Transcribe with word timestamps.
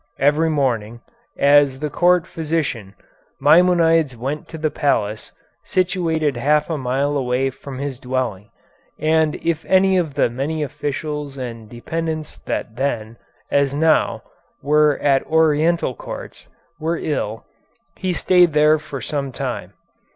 Every 0.17 0.49
morning, 0.49 1.01
as 1.37 1.79
the 1.79 1.91
Court 1.91 2.25
physician, 2.25 2.95
Maimonides 3.39 4.17
went 4.17 4.47
to 4.47 4.57
the 4.57 4.71
palace, 4.71 5.31
situated 5.63 6.37
half 6.37 6.71
a 6.71 6.77
mile 6.79 7.15
away 7.15 7.51
from 7.51 7.77
his 7.77 7.99
dwelling, 7.99 8.49
and 8.97 9.35
if 9.45 9.63
any 9.65 9.97
of 9.99 10.15
the 10.15 10.27
many 10.27 10.63
officials 10.63 11.37
and 11.37 11.69
dependents 11.69 12.39
that 12.47 12.77
then, 12.77 13.17
as 13.51 13.75
now, 13.75 14.23
were 14.63 14.97
at 15.03 15.21
Oriental 15.27 15.93
courts, 15.93 16.47
were 16.79 16.97
ill, 16.97 17.45
he 17.95 18.11
stayed 18.11 18.53
there 18.53 18.79
for 18.79 19.01
some 19.01 19.31
time. 19.31 19.73